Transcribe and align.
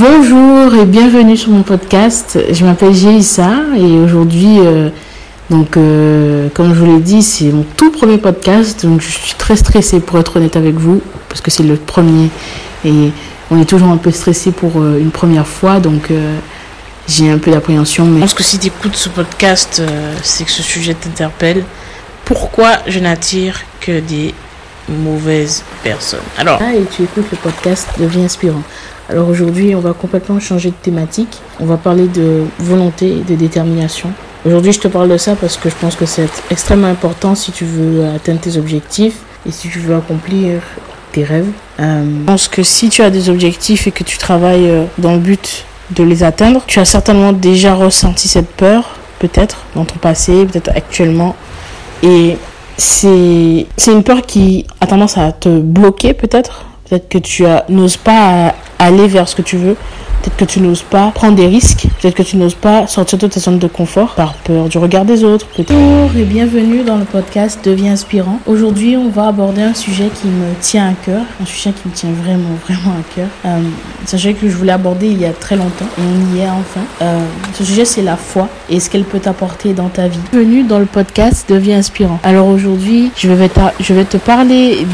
Bonjour 0.00 0.74
et 0.76 0.86
bienvenue 0.86 1.36
sur 1.36 1.50
mon 1.50 1.62
podcast. 1.62 2.38
Je 2.50 2.64
m'appelle 2.64 2.94
Géissa 2.94 3.50
et 3.76 3.98
aujourd'hui, 3.98 4.58
euh, 4.60 4.88
donc 5.50 5.76
euh, 5.76 6.48
comme 6.54 6.72
je 6.72 6.80
vous 6.80 6.86
l'ai 6.86 7.00
dit, 7.00 7.22
c'est 7.22 7.52
mon 7.52 7.64
tout 7.76 7.90
premier 7.90 8.16
podcast. 8.16 8.86
Donc 8.86 9.02
je 9.02 9.10
suis 9.10 9.34
très 9.34 9.56
stressée 9.56 10.00
pour 10.00 10.18
être 10.18 10.36
honnête 10.36 10.56
avec 10.56 10.76
vous 10.76 11.02
parce 11.28 11.42
que 11.42 11.50
c'est 11.50 11.64
le 11.64 11.76
premier 11.76 12.30
et 12.82 13.10
on 13.50 13.60
est 13.60 13.66
toujours 13.66 13.88
un 13.88 13.98
peu 13.98 14.10
stressé 14.10 14.52
pour 14.52 14.80
euh, 14.80 14.98
une 14.98 15.10
première 15.10 15.46
fois. 15.46 15.80
Donc 15.80 16.10
j'ai 17.06 17.30
un 17.30 17.36
peu 17.36 17.50
d'appréhension. 17.50 18.06
Mais 18.06 18.20
je 18.20 18.20
pense 18.20 18.32
que 18.32 18.42
si 18.42 18.58
tu 18.58 18.68
écoutes 18.68 18.96
ce 18.96 19.10
podcast, 19.10 19.82
c'est 20.22 20.44
que 20.44 20.50
ce 20.50 20.62
sujet 20.62 20.94
t'interpelle. 20.94 21.62
Pourquoi 22.24 22.78
je 22.86 23.00
n'attire 23.00 23.60
que 23.82 24.00
des 24.00 24.32
mauvaises 24.88 25.62
personnes? 25.84 26.20
Alors, 26.38 26.58
ah, 26.62 26.72
et 26.72 26.86
tu 26.96 27.02
écoutes 27.02 27.30
le 27.30 27.36
podcast 27.36 27.86
Deviens 27.98 28.24
inspirant. 28.24 28.62
Alors 29.10 29.28
aujourd'hui, 29.28 29.74
on 29.74 29.80
va 29.80 29.92
complètement 29.92 30.38
changer 30.38 30.70
de 30.70 30.74
thématique. 30.80 31.40
On 31.58 31.66
va 31.66 31.76
parler 31.76 32.06
de 32.06 32.44
volonté 32.60 33.08
et 33.08 33.24
de 33.28 33.34
détermination. 33.34 34.12
Aujourd'hui, 34.46 34.72
je 34.72 34.78
te 34.78 34.86
parle 34.86 35.08
de 35.08 35.16
ça 35.16 35.34
parce 35.34 35.56
que 35.56 35.68
je 35.68 35.74
pense 35.74 35.96
que 35.96 36.06
c'est 36.06 36.28
extrêmement 36.48 36.86
important 36.86 37.34
si 37.34 37.50
tu 37.50 37.64
veux 37.64 38.06
atteindre 38.06 38.38
tes 38.38 38.56
objectifs 38.56 39.18
et 39.48 39.50
si 39.50 39.68
tu 39.68 39.80
veux 39.80 39.96
accomplir 39.96 40.62
tes 41.10 41.24
rêves. 41.24 41.48
Euh, 41.80 42.04
je 42.04 42.24
pense 42.24 42.46
que 42.46 42.62
si 42.62 42.88
tu 42.88 43.02
as 43.02 43.10
des 43.10 43.28
objectifs 43.28 43.88
et 43.88 43.90
que 43.90 44.04
tu 44.04 44.16
travailles 44.16 44.70
euh, 44.70 44.84
dans 44.98 45.14
le 45.14 45.18
but 45.18 45.64
de 45.90 46.04
les 46.04 46.22
atteindre, 46.22 46.62
tu 46.68 46.78
as 46.78 46.84
certainement 46.84 47.32
déjà 47.32 47.74
ressenti 47.74 48.28
cette 48.28 48.50
peur, 48.50 48.90
peut-être 49.18 49.64
dans 49.74 49.84
ton 49.84 49.96
passé, 49.96 50.46
peut-être 50.46 50.70
actuellement. 50.72 51.34
Et 52.04 52.36
c'est 52.76 53.66
une 53.88 54.04
peur 54.04 54.22
qui 54.22 54.66
a 54.80 54.86
tendance 54.86 55.18
à 55.18 55.32
te 55.32 55.48
bloquer, 55.58 56.14
peut-être. 56.14 56.66
Peut-être 56.88 57.08
que 57.08 57.18
tu 57.18 57.44
n'oses 57.68 57.96
pas 57.96 58.54
aller 58.80 59.06
vers 59.06 59.28
ce 59.28 59.36
que 59.36 59.42
tu 59.42 59.56
veux. 59.56 59.76
Peut-être 60.22 60.36
que 60.36 60.44
tu 60.44 60.60
n'oses 60.60 60.82
pas 60.82 61.12
prendre 61.14 61.36
des 61.36 61.46
risques. 61.46 61.86
Peut-être 62.00 62.14
que 62.14 62.22
tu 62.22 62.36
n'oses 62.36 62.54
pas 62.54 62.86
sortir 62.86 63.18
de 63.18 63.26
ta 63.26 63.40
zone 63.40 63.58
de 63.58 63.66
confort 63.66 64.14
par 64.14 64.34
peur 64.34 64.68
du 64.68 64.76
regard 64.76 65.06
des 65.06 65.24
autres. 65.24 65.46
Bonjour 65.56 66.10
et 66.14 66.24
bienvenue 66.24 66.82
dans 66.82 66.98
le 66.98 67.04
podcast 67.04 67.60
Deviens 67.64 67.92
inspirant. 67.92 68.38
Aujourd'hui, 68.46 68.98
on 68.98 69.08
va 69.08 69.28
aborder 69.28 69.62
un 69.62 69.72
sujet 69.72 70.10
qui 70.14 70.26
me 70.26 70.52
tient 70.60 70.90
à 70.90 70.92
cœur. 70.92 71.22
Un 71.40 71.46
sujet 71.46 71.72
qui 71.72 71.88
me 71.88 71.94
tient 71.94 72.10
vraiment, 72.10 72.50
vraiment 72.66 72.96
à 72.98 73.14
cœur. 73.14 73.28
Euh, 73.46 73.60
sujet 74.06 74.34
que 74.34 74.48
je 74.48 74.56
voulais 74.56 74.72
aborder 74.72 75.06
il 75.06 75.18
y 75.18 75.24
a 75.24 75.32
très 75.32 75.56
longtemps 75.56 75.86
et 75.96 76.02
on 76.02 76.36
y 76.36 76.40
est 76.40 76.48
enfin. 76.48 76.80
Euh, 77.00 77.24
ce 77.54 77.64
sujet, 77.64 77.84
c'est 77.86 78.02
la 78.02 78.16
foi 78.16 78.48
et 78.68 78.78
ce 78.78 78.90
qu'elle 78.90 79.04
peut 79.04 79.20
t'apporter 79.20 79.72
dans 79.72 79.88
ta 79.88 80.08
vie. 80.08 80.18
Bienvenue 80.32 80.64
dans 80.64 80.78
le 80.78 80.86
podcast 80.86 81.48
Deviens 81.48 81.78
inspirant. 81.78 82.18
Alors 82.24 82.48
aujourd'hui, 82.48 83.10
je 83.16 83.30
vais, 83.30 83.48
je 83.78 83.94
vais 83.94 84.04
te 84.04 84.18
parler 84.18 84.86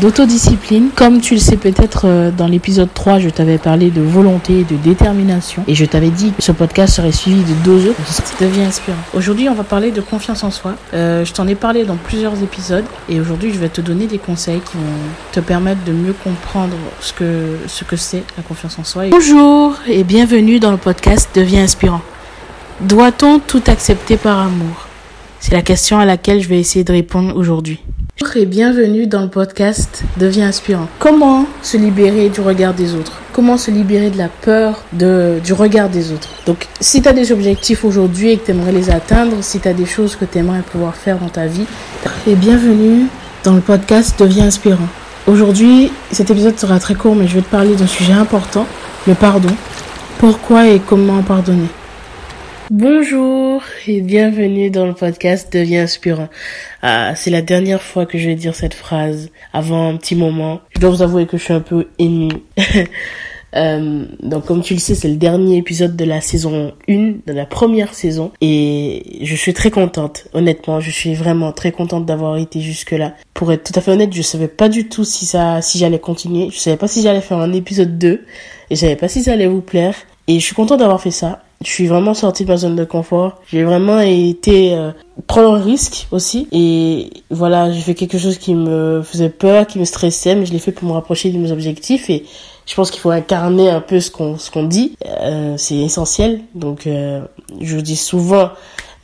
d'autodiscipline. 0.00 0.88
Comme 0.94 1.20
tu 1.20 1.34
le 1.34 1.40
sais 1.40 1.56
peut-être 1.56 2.02
euh, 2.04 2.30
dans 2.36 2.48
l'épisode 2.48 2.88
3, 2.92 3.17
je 3.18 3.28
t'avais 3.28 3.58
parlé 3.58 3.90
de 3.90 4.00
volonté 4.00 4.64
de 4.64 4.76
détermination. 4.76 5.64
Et 5.66 5.74
je 5.74 5.84
t'avais 5.84 6.10
dit 6.10 6.32
que 6.32 6.42
ce 6.42 6.52
podcast 6.52 6.94
serait 6.94 7.12
suivi 7.12 7.42
de 7.42 7.54
deux 7.64 7.88
autres. 7.88 8.06
Ça 8.06 8.22
devient 8.40 8.62
inspirant. 8.62 8.98
Aujourd'hui, 9.14 9.48
on 9.48 9.54
va 9.54 9.64
parler 9.64 9.90
de 9.90 10.00
confiance 10.00 10.44
en 10.44 10.50
soi. 10.50 10.74
Euh, 10.94 11.24
je 11.24 11.32
t'en 11.32 11.46
ai 11.46 11.54
parlé 11.54 11.84
dans 11.84 11.96
plusieurs 11.96 12.42
épisodes. 12.42 12.84
Et 13.08 13.20
aujourd'hui, 13.20 13.52
je 13.52 13.58
vais 13.58 13.68
te 13.68 13.80
donner 13.80 14.06
des 14.06 14.18
conseils 14.18 14.60
qui 14.60 14.76
vont 14.76 14.82
te 15.32 15.40
permettre 15.40 15.84
de 15.84 15.92
mieux 15.92 16.14
comprendre 16.24 16.74
ce 17.00 17.12
que 17.12 17.56
ce 17.66 17.84
que 17.84 17.96
c'est 17.96 18.22
la 18.36 18.42
confiance 18.42 18.78
en 18.78 18.84
soi. 18.84 19.04
Bonjour 19.10 19.74
et 19.86 20.04
bienvenue 20.04 20.58
dans 20.60 20.70
le 20.70 20.76
podcast 20.76 21.28
Deviens 21.34 21.62
inspirant. 21.62 22.02
Doit-on 22.80 23.40
tout 23.40 23.62
accepter 23.66 24.16
par 24.16 24.38
amour? 24.38 24.86
C'est 25.40 25.52
la 25.52 25.62
question 25.62 25.98
à 25.98 26.04
laquelle 26.04 26.42
je 26.42 26.48
vais 26.48 26.58
essayer 26.58 26.84
de 26.84 26.92
répondre 26.92 27.36
aujourd'hui. 27.36 27.80
Bonjour 28.20 28.36
et 28.36 28.46
bienvenue 28.46 29.06
dans 29.06 29.22
le 29.22 29.28
podcast 29.28 30.02
Deviens 30.16 30.48
inspirant. 30.48 30.88
Comment 30.98 31.46
se 31.62 31.76
libérer 31.76 32.30
du 32.30 32.40
regard 32.40 32.74
des 32.74 32.94
autres? 32.94 33.20
Comment 33.32 33.56
se 33.56 33.70
libérer 33.70 34.10
de 34.10 34.18
la 34.18 34.28
peur 34.28 34.82
de, 34.92 35.38
du 35.44 35.52
regard 35.52 35.88
des 35.88 36.10
autres? 36.10 36.28
Donc, 36.44 36.66
si 36.80 37.00
tu 37.00 37.08
as 37.08 37.12
des 37.12 37.30
objectifs 37.30 37.84
aujourd'hui 37.84 38.30
et 38.30 38.36
que 38.38 38.46
tu 38.46 38.50
aimerais 38.50 38.72
les 38.72 38.90
atteindre, 38.90 39.36
si 39.42 39.60
tu 39.60 39.68
as 39.68 39.72
des 39.72 39.86
choses 39.86 40.16
que 40.16 40.24
tu 40.24 40.38
aimerais 40.38 40.62
pouvoir 40.62 40.96
faire 40.96 41.18
dans 41.18 41.28
ta 41.28 41.46
vie, 41.46 41.66
et 42.26 42.34
bienvenue 42.34 43.06
dans 43.44 43.54
le 43.54 43.60
podcast 43.60 44.18
Deviens 44.18 44.46
inspirant. 44.46 44.88
Aujourd'hui, 45.28 45.92
cet 46.10 46.30
épisode 46.30 46.58
sera 46.58 46.80
très 46.80 46.96
court, 46.96 47.14
mais 47.14 47.28
je 47.28 47.36
vais 47.36 47.42
te 47.42 47.50
parler 47.50 47.76
d'un 47.76 47.86
sujet 47.86 48.14
important, 48.14 48.66
le 49.06 49.14
pardon. 49.14 49.54
Pourquoi 50.18 50.66
et 50.66 50.80
comment 50.80 51.22
pardonner? 51.22 51.68
Bonjour 52.70 53.62
et 53.86 54.02
bienvenue 54.02 54.68
dans 54.68 54.84
le 54.84 54.92
podcast 54.92 55.50
Deviens 55.50 55.84
inspirant. 55.84 56.28
Ah, 56.82 57.14
c'est 57.16 57.30
la 57.30 57.40
dernière 57.40 57.80
fois 57.80 58.04
que 58.04 58.18
je 58.18 58.28
vais 58.28 58.34
dire 58.34 58.54
cette 58.54 58.74
phrase 58.74 59.30
avant 59.54 59.88
un 59.88 59.96
petit 59.96 60.14
moment. 60.14 60.60
Je 60.74 60.80
dois 60.80 60.90
vous 60.90 61.00
avouer 61.00 61.24
que 61.24 61.38
je 61.38 61.44
suis 61.44 61.54
un 61.54 61.60
peu 61.60 61.88
émue. 61.98 62.28
Euh, 63.56 64.04
donc 64.22 64.44
comme 64.44 64.60
tu 64.60 64.74
le 64.74 64.78
sais, 64.78 64.94
c'est 64.94 65.08
le 65.08 65.16
dernier 65.16 65.56
épisode 65.56 65.96
de 65.96 66.04
la 66.04 66.20
saison 66.20 66.74
1, 66.86 66.92
de 67.26 67.32
la 67.32 67.46
première 67.46 67.94
saison. 67.94 68.30
Et 68.42 69.20
je 69.22 69.34
suis 69.34 69.54
très 69.54 69.70
contente, 69.70 70.28
honnêtement. 70.34 70.80
Je 70.80 70.90
suis 70.90 71.14
vraiment 71.14 71.52
très 71.52 71.72
contente 71.72 72.04
d'avoir 72.04 72.36
été 72.36 72.60
jusque 72.60 72.90
là. 72.90 73.14
Pour 73.32 73.50
être 73.50 73.72
tout 73.72 73.78
à 73.78 73.80
fait 73.80 73.90
honnête, 73.90 74.12
je 74.12 74.20
savais 74.20 74.48
pas 74.48 74.68
du 74.68 74.90
tout 74.90 75.02
si 75.02 75.24
ça, 75.24 75.62
si 75.62 75.78
j'allais 75.78 75.98
continuer. 75.98 76.50
Je 76.52 76.58
savais 76.58 76.76
pas 76.76 76.88
si 76.88 77.00
j'allais 77.00 77.22
faire 77.22 77.38
un 77.38 77.54
épisode 77.54 77.96
2. 77.96 78.10
Et 78.68 78.76
je 78.76 78.80
savais 78.80 78.96
pas 78.96 79.08
si 79.08 79.22
ça 79.22 79.32
allait 79.32 79.46
vous 79.46 79.62
plaire. 79.62 79.94
Et 80.26 80.38
je 80.40 80.44
suis 80.44 80.54
contente 80.54 80.80
d'avoir 80.80 81.00
fait 81.00 81.10
ça. 81.10 81.42
Je 81.64 81.70
suis 81.70 81.86
vraiment 81.88 82.14
sortie 82.14 82.44
de 82.44 82.50
ma 82.50 82.56
zone 82.56 82.76
de 82.76 82.84
confort. 82.84 83.40
J'ai 83.50 83.64
vraiment 83.64 83.98
été 83.98 84.74
euh, 84.74 84.92
prendre 85.26 85.54
un 85.54 85.62
risque 85.62 86.06
aussi. 86.12 86.46
Et 86.52 87.10
voilà, 87.30 87.72
j'ai 87.72 87.80
fait 87.80 87.94
quelque 87.94 88.18
chose 88.18 88.38
qui 88.38 88.54
me 88.54 89.02
faisait 89.02 89.28
peur, 89.28 89.66
qui 89.66 89.78
me 89.80 89.84
stressait, 89.84 90.36
mais 90.36 90.46
je 90.46 90.52
l'ai 90.52 90.60
fait 90.60 90.70
pour 90.70 90.88
me 90.88 90.92
rapprocher 90.92 91.30
de 91.30 91.38
mes 91.38 91.50
objectifs. 91.50 92.10
Et 92.10 92.24
je 92.64 92.74
pense 92.74 92.90
qu'il 92.90 93.00
faut 93.00 93.10
incarner 93.10 93.70
un 93.70 93.80
peu 93.80 93.98
ce 93.98 94.10
qu'on 94.10 94.38
ce 94.38 94.50
qu'on 94.50 94.64
dit. 94.64 94.94
Euh, 95.06 95.54
c'est 95.56 95.78
essentiel. 95.78 96.42
Donc, 96.54 96.86
euh, 96.86 97.22
je 97.60 97.78
dis 97.78 97.96
souvent. 97.96 98.50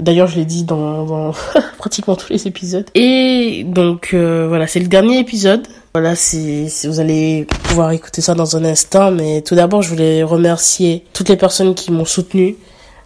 D'ailleurs, 0.01 0.27
je 0.27 0.37
l'ai 0.37 0.45
dit 0.45 0.65
dans, 0.65 1.05
dans 1.05 1.33
pratiquement 1.79 2.15
tous 2.15 2.33
les 2.33 2.47
épisodes. 2.47 2.87
Et 2.95 3.65
donc, 3.67 4.11
euh, 4.13 4.47
voilà, 4.49 4.67
c'est 4.67 4.81
le 4.81 4.89
dernier 4.89 5.19
épisode. 5.19 5.67
Voilà, 5.97 6.17
si, 6.17 6.69
si 6.71 6.89
vous 6.89 6.99
allez 6.99 7.47
pouvoir 7.69 7.93
écouter 7.93 8.21
ça 8.21 8.35
dans 8.35 8.57
un 8.57 8.65
instant, 8.65 9.13
mais 9.13 9.43
tout 9.43 9.55
d'abord, 9.55 9.81
je 9.81 9.91
voulais 9.91 10.25
remercier 10.25 11.05
toutes 11.13 11.29
les 11.29 11.37
personnes 11.37 11.77
qui 11.77 11.93
m'ont 11.93 12.05
soutenu 12.05 12.57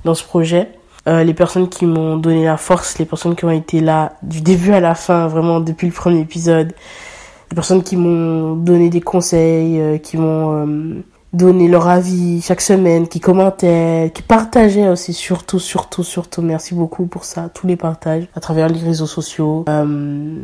dans 0.07 0.15
ce 0.15 0.25
projet, 0.25 0.71
euh, 1.07 1.23
les 1.23 1.35
personnes 1.35 1.69
qui 1.69 1.85
m'ont 1.85 2.17
donné 2.17 2.47
la 2.47 2.57
force, 2.57 2.99
les 2.99 3.05
personnes 3.05 3.37
qui 3.37 3.45
ont 3.45 3.51
été 3.51 3.81
là 3.81 4.15
du 4.23 4.41
début 4.41 4.73
à 4.73 4.81
la 4.81 4.95
fin, 4.95 5.27
vraiment 5.27 5.61
depuis 5.61 5.87
le 5.87 5.93
premier 5.93 6.21
épisode, 6.21 6.73
les 7.51 7.55
personnes 7.55 7.83
qui 7.83 7.95
m'ont 7.99 8.55
donné 8.55 8.89
des 8.89 9.03
conseils, 9.03 9.79
euh, 9.79 9.99
qui 9.99 10.17
m'ont 10.17 11.03
donner 11.33 11.69
leur 11.69 11.89
avis 11.89 12.41
chaque 12.43 12.61
semaine, 12.61 13.07
qui 13.07 13.21
commentaient, 13.21 14.11
qui 14.15 14.23
partageaient 14.23 14.89
aussi, 14.89 15.13
surtout, 15.13 15.59
surtout, 15.59 16.03
surtout. 16.03 16.43
Merci 16.43 16.75
beaucoup 16.75 17.07
pour 17.07 17.25
ça, 17.25 17.51
tous 17.53 17.67
les 17.67 17.77
partages 17.77 18.25
à 18.35 18.41
travers 18.41 18.69
les 18.69 18.81
réseaux 18.81 19.07
sociaux. 19.07 19.65
Euh, 19.69 20.35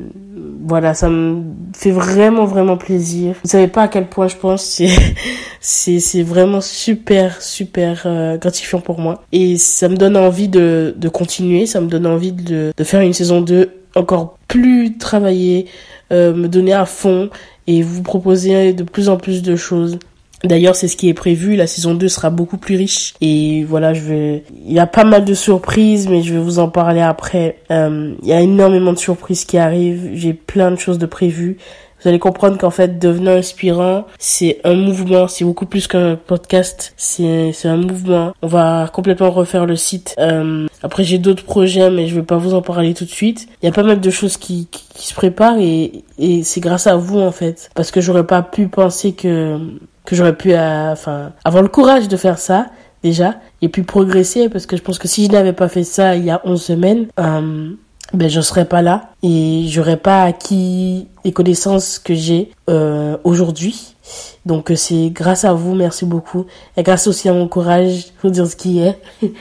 voilà, 0.67 0.94
ça 0.94 1.09
me 1.09 1.43
fait 1.75 1.91
vraiment, 1.91 2.44
vraiment 2.44 2.77
plaisir. 2.77 3.37
Vous 3.43 3.50
savez 3.50 3.69
pas 3.69 3.83
à 3.83 3.89
quel 3.89 4.09
point 4.09 4.28
je 4.28 4.37
pense 4.37 4.62
c'est, 4.62 4.89
c'est, 5.61 6.00
c'est 6.00 6.23
vraiment 6.23 6.61
super, 6.61 7.41
super 7.41 8.03
euh, 8.06 8.37
gratifiant 8.37 8.81
pour 8.81 8.99
moi. 8.99 9.23
Et 9.33 9.56
ça 9.56 9.89
me 9.89 9.97
donne 9.97 10.17
envie 10.17 10.49
de, 10.49 10.94
de 10.97 11.09
continuer, 11.09 11.67
ça 11.67 11.81
me 11.81 11.87
donne 11.87 12.06
envie 12.06 12.33
de, 12.33 12.73
de 12.77 12.84
faire 12.84 13.00
une 13.00 13.15
saison 13.15 13.41
2 13.41 13.71
encore 13.97 14.39
plus 14.49 14.99
travaillée, 14.99 15.67
euh, 16.12 16.34
me 16.34 16.49
donner 16.49 16.73
à 16.73 16.84
fond 16.84 17.31
et 17.67 17.83
vous 17.83 18.03
proposer 18.03 18.73
de 18.73 18.83
plus 18.83 19.09
en 19.09 19.17
plus 19.17 19.43
de 19.43 19.56
choses. 19.56 19.99
D'ailleurs, 20.44 20.77
c'est 20.77 20.88
ce 20.88 20.97
qui 20.97 21.09
est 21.09 21.15
prévu. 21.15 21.56
La 21.56 21.66
saison 21.66 21.94
2 21.94 22.09
sera 22.09 22.31
beaucoup 22.31 22.59
plus 22.59 22.77
riche. 22.77 23.15
Et 23.21 23.65
voilà, 23.65 23.94
je 23.94 24.03
vais. 24.03 24.44
Il 24.66 24.72
y 24.72 24.78
a 24.78 24.87
pas 24.87 25.05
mal 25.05 25.25
de 25.25 25.34
surprises, 25.34 26.09
mais 26.09 26.22
je 26.22 26.34
vais 26.34 26.41
vous 26.41 26.59
en 26.59 26.69
parler 26.69 27.00
après. 27.00 27.59
Euh, 27.71 28.15
il 28.22 28.28
y 28.28 28.32
a 28.32 28.41
énormément 28.41 28.93
de 28.93 28.99
surprises 28.99 29.44
qui 29.44 29.59
arrivent. 29.59 30.10
J'ai 30.12 30.34
plein 30.34 30.71
de 30.71 30.77
choses 30.77 30.99
de 30.99 31.06
prévues. 31.06 31.56
Vous 32.05 32.09
allez 32.09 32.19
comprendre 32.19 32.59
qu'en 32.59 32.71
fait, 32.71 32.99
devenir 32.99 33.32
inspirant, 33.32 34.05
c'est 34.19 34.60
un 34.65 34.75
mouvement, 34.75 35.27
c'est 35.27 35.47
beaucoup 35.47 35.65
plus 35.65 35.87
qu'un 35.87 36.16
podcast, 36.16 36.93
c'est 36.99 37.53
c'est 37.55 37.69
un 37.69 37.78
mouvement. 37.78 38.35
On 38.43 38.46
va 38.46 38.91
complètement 38.93 39.31
refaire 39.31 39.64
le 39.64 39.75
site. 39.75 40.14
Euh, 40.19 40.67
après, 40.82 41.02
j'ai 41.02 41.17
d'autres 41.17 41.44
projets, 41.44 41.88
mais 41.88 42.06
je 42.06 42.14
vais 42.14 42.23
pas 42.23 42.37
vous 42.37 42.52
en 42.52 42.61
parler 42.61 42.93
tout 42.93 43.06
de 43.06 43.11
suite. 43.11 43.49
Il 43.62 43.67
y 43.67 43.69
a 43.70 43.73
pas 43.73 43.82
mal 43.82 44.00
de 44.00 44.11
choses 44.11 44.37
qui, 44.37 44.69
qui, 44.70 44.85
qui 44.93 45.06
se 45.06 45.14
préparent 45.14 45.56
et, 45.58 46.05
et 46.19 46.43
c'est 46.43 46.61
grâce 46.61 46.87
à 46.87 46.96
vous, 46.96 47.20
en 47.20 47.32
fait. 47.32 47.70
Parce 47.75 47.91
que 47.91 48.02
j'aurais 48.02 48.26
pas 48.26 48.43
pu 48.43 48.69
penser 48.69 49.12
que 49.12 49.58
que 50.05 50.15
j'aurais 50.15 50.37
pu 50.37 50.53
euh, 50.53 50.93
enfin 50.93 51.33
avoir 51.45 51.62
le 51.62 51.69
courage 51.69 52.09
de 52.09 52.17
faire 52.17 52.39
ça 52.39 52.67
déjà 53.03 53.37
et 53.62 53.69
puis 53.69 53.83
progresser 53.83 54.49
parce 54.49 54.67
que 54.67 54.77
je 54.77 54.83
pense 54.83 54.99
que 54.99 55.09
si 55.09 55.27
je 55.27 55.33
n'avais 55.33 55.53
pas 55.53 55.69
fait 55.69 55.85
ça 55.85 56.17
il 56.17 56.25
y 56.25 56.31
a 56.31 56.41
11 56.45 56.62
semaines 56.62 57.06
euh, 57.19 57.71
ben 58.12 58.29
je 58.29 58.41
serais 58.41 58.65
pas 58.65 58.83
là 58.83 59.11
et 59.23 59.65
j'aurais 59.69 59.97
pas 59.97 60.23
acquis 60.25 61.09
les 61.25 61.33
connaissances 61.33 61.99
que 61.99 62.15
j'ai 62.15 62.51
euh, 62.69 63.17
aujourd'hui. 63.25 63.95
Donc 64.47 64.71
euh, 64.71 64.77
c'est 64.77 65.11
grâce 65.11 65.45
à 65.45 65.55
vous 65.55 65.75
merci 65.75 66.05
beaucoup 66.05 66.47
et 66.77 66.83
grâce 66.83 67.06
aussi 67.06 67.29
à 67.29 67.33
mon 67.33 67.49
courage 67.49 68.12
pour 68.21 68.31
dire 68.31 68.47
ce 68.47 68.56
qui 68.56 68.81
est. 68.81 68.99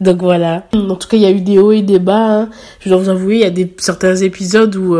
Donc 0.00 0.22
voilà. 0.22 0.66
En 0.74 0.94
tout 0.96 1.08
cas 1.08 1.16
il 1.16 1.22
y 1.22 1.26
a 1.26 1.30
eu 1.30 1.40
des 1.40 1.58
hauts 1.58 1.72
et 1.72 1.82
des 1.82 1.98
bas 1.98 2.40
hein. 2.40 2.50
je 2.80 2.88
dois 2.88 2.98
vous 2.98 3.08
avouer 3.08 3.36
il 3.36 3.40
y 3.40 3.44
a 3.44 3.50
des 3.50 3.74
certains 3.78 4.16
épisodes 4.16 4.74
où 4.76 4.96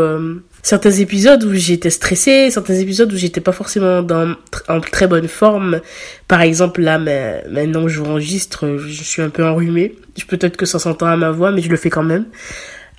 certains 0.67 0.91
épisodes 0.91 1.41
où 1.45 1.53
j'étais 1.53 1.89
stressée, 1.89 2.51
certains 2.51 2.73
épisodes 2.73 3.11
où 3.13 3.15
j'étais 3.15 3.39
pas 3.39 3.53
forcément 3.53 4.01
dans 4.01 4.35
en 4.67 4.81
très 4.81 5.07
bonne 5.07 5.29
forme. 5.29 5.79
Par 6.27 6.41
exemple, 6.41 6.81
là, 6.81 6.99
maintenant 7.49 7.87
je 7.87 8.01
vous 8.01 8.05
enregistre, 8.05 8.77
je 8.85 9.03
suis 9.03 9.21
un 9.21 9.29
peu 9.29 9.45
enrhumée. 9.45 9.95
Peut-être 10.27 10.57
que 10.57 10.65
ça 10.65 10.77
s'entend 10.77 11.05
à 11.05 11.15
ma 11.15 11.31
voix, 11.31 11.51
mais 11.53 11.61
je 11.61 11.69
le 11.69 11.77
fais 11.77 11.89
quand 11.89 12.03
même. 12.03 12.25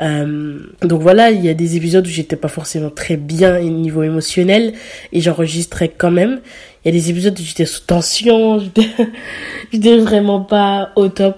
Euh, 0.01 0.61
donc 0.81 1.03
voilà, 1.03 1.31
il 1.31 1.45
y 1.45 1.51
a 1.51 1.55
des 1.55 1.77
épisodes 1.77 2.07
où 2.07 2.09
j'étais 2.09 2.37
pas 2.37 2.49
forcément 2.49 2.89
très 2.89 3.19
bien 3.19 3.61
au 3.61 3.69
niveau 3.69 4.03
émotionnel 4.03 4.73
et 5.13 5.21
j'enregistrais 5.21 5.89
quand 5.89 6.11
même. 6.11 6.41
Il 6.85 6.95
y 6.95 6.97
a 6.97 6.99
des 6.99 7.11
épisodes 7.11 7.39
où 7.39 7.43
j'étais 7.43 7.67
sous 7.67 7.83
tension, 7.83 8.61
j'étais 9.73 9.99
vraiment 9.99 10.41
pas 10.41 10.93
au 10.97 11.09
top, 11.09 11.37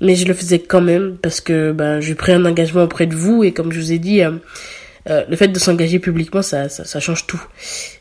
mais 0.00 0.16
je 0.16 0.26
le 0.26 0.34
faisais 0.34 0.58
quand 0.58 0.80
même 0.80 1.16
parce 1.22 1.40
que 1.40 1.70
ben 1.70 2.00
j'ai 2.00 2.16
pris 2.16 2.32
un 2.32 2.44
engagement 2.44 2.82
auprès 2.82 3.06
de 3.06 3.14
vous 3.14 3.44
et 3.44 3.52
comme 3.52 3.70
je 3.70 3.78
vous 3.78 3.92
ai 3.92 3.98
dit, 3.98 4.22
euh, 4.22 4.32
euh, 5.08 5.24
le 5.28 5.36
fait 5.36 5.48
de 5.48 5.58
s'engager 5.58 5.98
publiquement, 5.98 6.42
ça, 6.42 6.68
ça, 6.68 6.84
ça, 6.84 7.00
change 7.00 7.26
tout. 7.26 7.42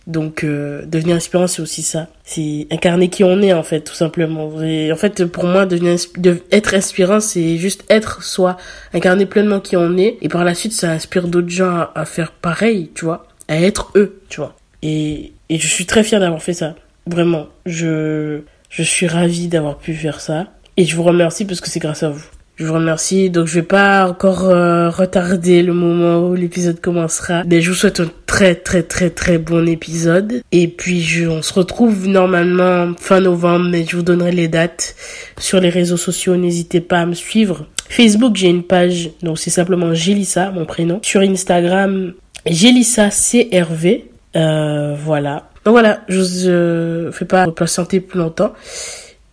Donc, 0.06 0.44
euh, 0.44 0.84
devenir 0.86 1.16
inspirant, 1.16 1.48
c'est 1.48 1.62
aussi 1.62 1.81
ça. 1.81 2.07
C'est 2.24 2.68
incarner 2.72 3.10
qui 3.10 3.24
on 3.24 3.42
est, 3.42 3.54
en 3.54 3.63
fait, 3.63 3.81
tout 3.81 3.94
simplement. 3.94 4.62
Et 4.62 4.92
en 4.92 4.96
fait, 4.96 5.25
pour 5.25 5.46
moi, 5.46 5.66
devenir, 5.66 5.96
de, 6.18 6.42
être 6.51 6.74
inspirant, 6.74 7.19
c'est 7.19 7.57
juste 7.57 7.86
être 7.90 8.22
soi, 8.22 8.57
incarner 8.94 9.25
pleinement 9.25 9.60
qui 9.60 9.78
on 9.78 9.98
est. 9.98 10.18
Et 10.22 10.28
par 10.28 10.44
la 10.44 10.54
suite, 10.54 10.74
ça 10.74 10.92
inspire 10.92 11.28
d'autres 11.28 11.50
gens 11.50 11.88
à, 11.96 12.06
faire 12.06 12.31
pareil, 12.31 12.92
tu 12.94 13.06
vois, 13.06 13.28
à 13.48 13.62
être 13.62 13.92
eux, 13.96 14.22
tu 14.28 14.42
vois. 14.42 14.56
Et, 14.81 15.34
et 15.50 15.57
je 15.57 15.68
suis 15.68 15.86
très 15.86 16.04
fière 16.04 16.19
d'avoir 16.19 16.42
fait 16.42 16.54
ça. 16.54 16.75
Vraiment. 17.07 17.48
Je, 17.66 18.42
je 18.69 18.84
suis 18.84 19.07
ravie 19.07 19.48
d'avoir 19.48 19.78
pu 19.78 19.94
faire 19.94 20.19
ça. 20.19 20.48
Et 20.75 20.86
je 20.86 20.96
vous 20.96 21.04
remercie 21.04 21.46
parce 21.46 21.62
que 21.62 21.69
c'est 21.69 21.80
grâce 21.80 22.04
à 22.04 22.10
vous. 22.10 22.24
Je 22.60 22.66
vous 22.66 22.74
remercie. 22.74 23.30
Donc 23.30 23.48
je 23.48 23.56
vais 23.56 23.66
pas 23.66 24.06
encore 24.06 24.50
euh, 24.50 24.90
retarder 24.90 25.64
le 25.64 25.72
moment 25.72 26.28
où 26.28 26.36
l'épisode 26.36 26.82
commencera. 26.82 27.44
Mais 27.46 27.62
je 27.62 27.70
vous 27.70 27.76
souhaite 27.76 28.02
un 28.02 28.12
très 28.26 28.54
très 28.54 28.84
très 28.84 29.10
très 29.10 29.38
bon 29.38 29.66
épisode. 29.66 30.42
Et 30.52 30.68
puis 30.68 31.26
on 31.26 31.42
se 31.42 31.54
retrouve 31.54 32.08
normalement 32.10 32.94
fin 32.98 33.22
novembre, 33.22 33.70
mais 33.70 33.86
je 33.86 33.96
vous 33.96 34.04
donnerai 34.04 34.34
les 34.34 34.50
dates 34.50 34.98
sur 35.38 35.62
les 35.62 35.70
réseaux 35.70 35.96
sociaux. 35.96 36.36
N'hésitez 36.36 36.82
pas 36.82 37.00
à 37.00 37.06
me 37.06 37.14
suivre. 37.14 37.66
Facebook, 37.88 38.36
j'ai 38.36 38.50
une 38.50 38.64
page, 38.64 39.10
donc 39.24 39.40
c'est 39.40 39.50
simplement 39.50 39.94
Gélissa, 39.94 40.52
mon 40.52 40.66
prénom. 40.66 41.00
Sur 41.02 41.22
Instagram, 41.22 42.14
Gélissa 42.46 43.10
CRV. 43.10 44.04
Euh, 44.36 44.96
voilà. 45.02 45.50
Donc 45.64 45.72
voilà, 45.72 46.02
je 46.10 46.20
vous 46.20 46.48
euh, 46.50 47.12
fais 47.14 47.26
pas 47.26 47.50
patienter 47.52 48.02
plus 48.02 48.20
longtemps. 48.20 48.52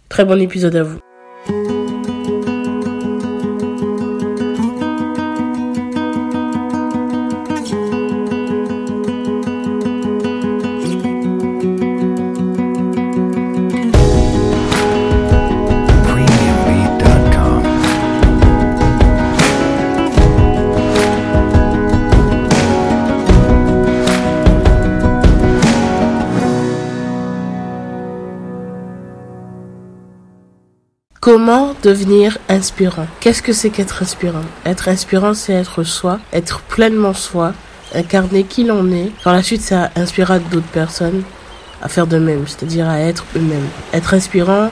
Très 0.08 0.24
bon 0.24 0.40
épisode 0.40 0.76
à 0.76 0.84
vous. 0.84 1.00
Devenir 31.86 32.38
inspirant 32.48 33.06
Qu'est-ce 33.20 33.42
que 33.42 33.52
c'est 33.52 33.70
qu'être 33.70 34.02
inspirant? 34.02 34.44
Être 34.64 34.88
inspirant, 34.88 35.34
c'est 35.34 35.52
être 35.52 35.84
soi, 35.84 36.18
être 36.32 36.60
pleinement 36.60 37.14
soi, 37.14 37.52
incarner 37.94 38.42
qui 38.42 38.64
l'on 38.64 38.90
est. 38.90 39.12
Par 39.22 39.32
la 39.32 39.42
suite, 39.42 39.62
ça 39.62 39.90
inspirera 39.94 40.40
d'autres 40.40 40.66
personnes 40.66 41.22
à 41.80 41.88
faire 41.88 42.08
de 42.08 42.18
même, 42.18 42.44
c'est-à-dire 42.46 42.88
à 42.88 42.98
être 42.98 43.24
eux-mêmes. 43.36 43.68
Être 43.92 44.14
inspirant, 44.14 44.70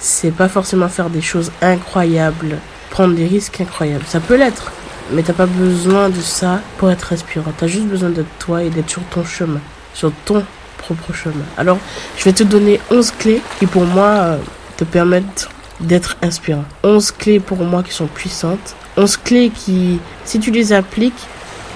c'est 0.00 0.32
pas 0.32 0.48
forcément 0.48 0.88
faire 0.88 1.08
des 1.08 1.20
choses 1.20 1.52
incroyables, 1.62 2.58
prendre 2.90 3.14
des 3.14 3.26
risques 3.26 3.60
incroyables. 3.60 4.04
Ça 4.08 4.18
peut 4.18 4.36
l'être, 4.36 4.72
mais 5.12 5.22
t'as 5.22 5.34
pas 5.34 5.46
besoin 5.46 6.08
de 6.08 6.20
ça 6.20 6.60
pour 6.78 6.90
être 6.90 7.12
inspirant. 7.12 7.52
T'as 7.56 7.68
juste 7.68 7.86
besoin 7.86 8.10
d'être 8.10 8.38
toi 8.40 8.64
et 8.64 8.70
d'être 8.70 8.90
sur 8.90 9.02
ton 9.04 9.24
chemin, 9.24 9.60
sur 9.94 10.10
ton 10.24 10.44
propre 10.78 11.12
chemin. 11.12 11.44
Alors, 11.56 11.78
je 12.16 12.24
vais 12.24 12.32
te 12.32 12.42
donner 12.42 12.80
11 12.90 13.12
clés 13.12 13.40
qui 13.60 13.66
pour 13.66 13.84
moi 13.84 14.08
euh, 14.08 14.38
te 14.76 14.84
permettent 14.84 15.48
d'être 15.80 16.16
inspirant. 16.22 16.64
11 16.82 17.10
clés 17.12 17.40
pour 17.40 17.58
moi 17.58 17.82
qui 17.82 17.92
sont 17.92 18.06
puissantes. 18.06 18.74
11 18.96 19.16
clés 19.18 19.50
qui, 19.54 19.98
si 20.24 20.40
tu 20.40 20.50
les 20.50 20.72
appliques, 20.72 21.26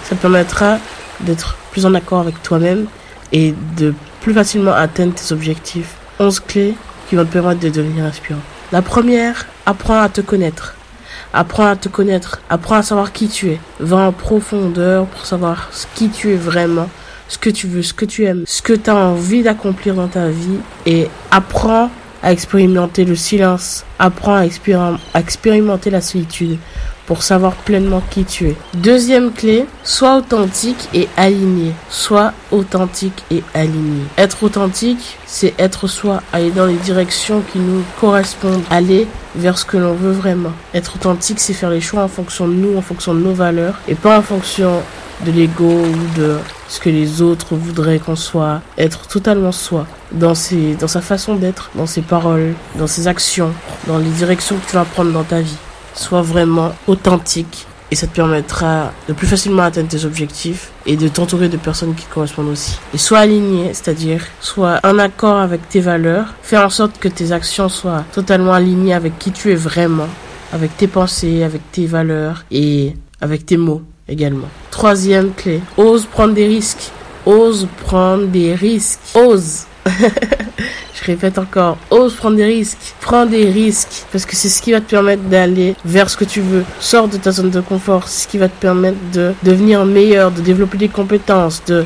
ça 0.04 0.16
te 0.16 0.20
permettra 0.20 0.78
d'être 1.20 1.56
plus 1.70 1.86
en 1.86 1.94
accord 1.94 2.20
avec 2.20 2.42
toi-même 2.42 2.86
et 3.32 3.54
de 3.76 3.94
plus 4.20 4.34
facilement 4.34 4.72
atteindre 4.72 5.14
tes 5.14 5.32
objectifs. 5.32 5.94
11 6.18 6.40
clés 6.40 6.74
qui 7.08 7.16
vont 7.16 7.24
te 7.24 7.32
permettre 7.32 7.60
de 7.60 7.68
devenir 7.68 8.04
inspirant. 8.04 8.40
La 8.72 8.82
première, 8.82 9.46
apprends 9.66 10.00
à 10.00 10.08
te 10.08 10.20
connaître. 10.20 10.76
Apprends 11.32 11.66
à 11.66 11.76
te 11.76 11.88
connaître, 11.88 12.40
apprends 12.48 12.76
à 12.76 12.82
savoir 12.82 13.12
qui 13.12 13.28
tu 13.28 13.50
es. 13.50 13.60
Va 13.78 13.98
en 13.98 14.12
profondeur 14.12 15.06
pour 15.06 15.26
savoir 15.26 15.70
qui 15.94 16.08
tu 16.08 16.32
es 16.32 16.36
vraiment, 16.36 16.88
ce 17.28 17.38
que 17.38 17.50
tu 17.50 17.68
veux, 17.68 17.82
ce 17.82 17.94
que 17.94 18.04
tu 18.04 18.24
aimes, 18.24 18.42
ce 18.46 18.62
que 18.62 18.72
tu 18.72 18.90
as 18.90 18.96
envie 18.96 19.42
d'accomplir 19.42 19.94
dans 19.94 20.08
ta 20.08 20.28
vie 20.28 20.58
et 20.86 21.08
apprends 21.30 21.90
à 22.22 22.32
expérimenter 22.32 23.04
le 23.04 23.16
silence, 23.16 23.84
apprends 23.98 24.36
à, 24.36 24.46
expérimenter 25.20 25.90
la 25.90 26.00
solitude 26.00 26.58
pour 27.06 27.22
savoir 27.22 27.54
pleinement 27.54 28.02
qui 28.10 28.24
tu 28.24 28.50
es. 28.50 28.56
Deuxième 28.74 29.32
clé, 29.32 29.66
sois 29.82 30.18
authentique 30.18 30.88
et 30.94 31.08
aligné. 31.16 31.72
Sois 31.88 32.32
authentique 32.52 33.24
et 33.32 33.42
aligné. 33.52 34.04
Être 34.16 34.44
authentique, 34.44 35.18
c'est 35.26 35.54
être 35.58 35.88
soi, 35.88 36.22
aller 36.32 36.50
dans 36.52 36.66
les 36.66 36.76
directions 36.76 37.42
qui 37.52 37.58
nous 37.58 37.82
correspondent, 38.00 38.62
aller 38.70 39.08
vers 39.34 39.58
ce 39.58 39.64
que 39.64 39.76
l'on 39.76 39.94
veut 39.94 40.12
vraiment. 40.12 40.52
Être 40.72 40.96
authentique, 40.96 41.40
c'est 41.40 41.52
faire 41.52 41.70
les 41.70 41.80
choix 41.80 42.02
en 42.04 42.08
fonction 42.08 42.46
de 42.46 42.54
nous, 42.54 42.76
en 42.76 42.82
fonction 42.82 43.12
de 43.12 43.20
nos 43.20 43.34
valeurs, 43.34 43.74
et 43.88 43.96
pas 43.96 44.18
en 44.18 44.22
fonction 44.22 44.80
de 45.26 45.32
l'ego 45.32 45.68
ou 45.68 46.18
de 46.18 46.36
ce 46.70 46.78
que 46.78 46.88
les 46.88 47.20
autres 47.20 47.56
voudraient 47.56 47.98
qu'on 47.98 48.16
soit, 48.16 48.62
être 48.78 49.06
totalement 49.08 49.52
soi 49.52 49.86
dans 50.12 50.36
ses, 50.36 50.76
dans 50.76 50.88
sa 50.88 51.00
façon 51.02 51.34
d'être, 51.34 51.70
dans 51.74 51.86
ses 51.86 52.00
paroles, 52.00 52.54
dans 52.76 52.86
ses 52.86 53.08
actions, 53.08 53.52
dans 53.88 53.98
les 53.98 54.08
directions 54.08 54.56
que 54.56 54.70
tu 54.70 54.76
vas 54.76 54.84
prendre 54.84 55.12
dans 55.12 55.24
ta 55.24 55.40
vie. 55.40 55.56
Sois 55.94 56.22
vraiment 56.22 56.72
authentique 56.86 57.66
et 57.90 57.96
ça 57.96 58.06
te 58.06 58.14
permettra 58.14 58.92
de 59.08 59.12
plus 59.12 59.26
facilement 59.26 59.64
atteindre 59.64 59.88
tes 59.88 60.04
objectifs 60.04 60.70
et 60.86 60.96
de 60.96 61.08
t'entourer 61.08 61.48
de 61.48 61.56
personnes 61.56 61.96
qui 61.96 62.06
correspondent 62.06 62.50
aussi. 62.50 62.78
Et 62.94 62.98
sois 62.98 63.18
aligné, 63.18 63.74
c'est-à-dire 63.74 64.24
sois 64.40 64.78
en 64.84 64.96
accord 65.00 65.38
avec 65.38 65.68
tes 65.68 65.80
valeurs, 65.80 66.34
fais 66.40 66.56
en 66.56 66.70
sorte 66.70 67.00
que 67.00 67.08
tes 67.08 67.32
actions 67.32 67.68
soient 67.68 68.04
totalement 68.12 68.52
alignées 68.52 68.94
avec 68.94 69.18
qui 69.18 69.32
tu 69.32 69.50
es 69.50 69.56
vraiment, 69.56 70.08
avec 70.52 70.76
tes 70.76 70.86
pensées, 70.86 71.42
avec 71.42 71.62
tes 71.72 71.86
valeurs 71.86 72.44
et 72.52 72.94
avec 73.20 73.44
tes 73.44 73.56
mots 73.56 73.82
également. 74.10 74.48
Troisième 74.70 75.32
clé, 75.32 75.60
ose 75.76 76.04
prendre 76.06 76.34
des 76.34 76.46
risques. 76.46 76.90
Ose 77.24 77.68
prendre 77.86 78.26
des 78.26 78.54
risques. 78.54 79.00
Ose. 79.14 79.64
Je 79.86 81.06
répète 81.06 81.38
encore, 81.38 81.78
ose 81.90 82.14
prendre 82.14 82.36
des 82.36 82.44
risques. 82.44 82.94
Prends 83.00 83.24
des 83.24 83.46
risques 83.46 84.04
parce 84.12 84.26
que 84.26 84.36
c'est 84.36 84.48
ce 84.48 84.60
qui 84.60 84.72
va 84.72 84.80
te 84.80 84.90
permettre 84.90 85.22
d'aller 85.22 85.74
vers 85.84 86.10
ce 86.10 86.16
que 86.16 86.24
tu 86.24 86.40
veux. 86.40 86.64
Sors 86.78 87.08
de 87.08 87.16
ta 87.16 87.30
zone 87.30 87.50
de 87.50 87.60
confort. 87.60 88.08
C'est 88.08 88.24
ce 88.24 88.28
qui 88.28 88.38
va 88.38 88.48
te 88.48 88.60
permettre 88.60 88.98
de 89.12 89.32
devenir 89.42 89.84
meilleur, 89.86 90.30
de 90.30 90.40
développer 90.40 90.76
des 90.76 90.88
compétences, 90.88 91.62
de 91.66 91.84